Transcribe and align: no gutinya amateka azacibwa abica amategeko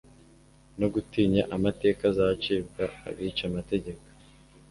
no 0.79 0.87
gutinya 0.93 1.43
amateka 1.55 2.01
azacibwa 2.11 2.83
abica 3.09 3.43
amategeko 3.49 4.05